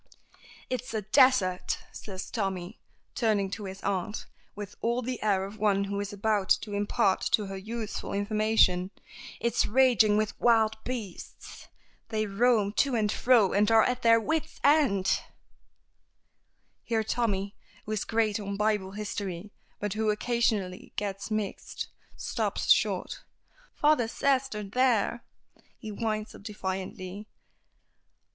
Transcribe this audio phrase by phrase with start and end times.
[0.67, 2.79] "It's a desert," says Tommy,
[3.13, 7.21] turning to his aunt, with all the air of one who is about to impart
[7.33, 8.89] to her useful information.
[9.39, 11.67] "It's raging with wild beasts.
[12.09, 15.19] They roam to and fro and are at their wits' ends"
[16.81, 17.55] here Tommy,
[17.85, 23.21] who is great on Bible history, but who occasionally gets mixed, stops short.
[23.75, 25.23] "Father says they're there,"
[25.77, 27.27] he winds up defiantly.